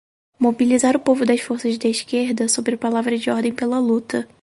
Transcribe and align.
mobilizar 0.45 0.93
o 0.97 0.99
povo 1.07 1.23
das 1.27 1.41
forças 1.47 1.75
de 1.81 1.87
esquerda 1.95 2.45
sob 2.53 2.69
a 2.73 2.77
palavra 2.77 3.15
de 3.19 3.29
ordem 3.29 3.53
pela 3.53 3.77
luta 3.77 4.27